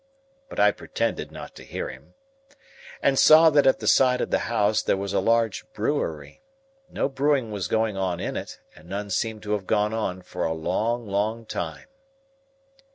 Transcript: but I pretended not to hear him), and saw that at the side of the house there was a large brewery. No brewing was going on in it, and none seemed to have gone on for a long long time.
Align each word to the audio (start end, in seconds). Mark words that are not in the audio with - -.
but 0.49 0.59
I 0.59 0.71
pretended 0.71 1.31
not 1.31 1.53
to 1.53 1.63
hear 1.63 1.87
him), 1.87 2.15
and 3.03 3.19
saw 3.19 3.51
that 3.51 3.67
at 3.67 3.77
the 3.79 3.87
side 3.87 4.19
of 4.19 4.31
the 4.31 4.39
house 4.49 4.81
there 4.81 4.97
was 4.97 5.13
a 5.13 5.19
large 5.19 5.63
brewery. 5.73 6.41
No 6.89 7.07
brewing 7.07 7.51
was 7.51 7.67
going 7.67 7.97
on 7.97 8.19
in 8.19 8.35
it, 8.35 8.59
and 8.75 8.89
none 8.89 9.11
seemed 9.11 9.43
to 9.43 9.51
have 9.51 9.67
gone 9.67 9.93
on 9.93 10.23
for 10.23 10.43
a 10.43 10.53
long 10.53 11.05
long 11.05 11.45
time. 11.45 11.85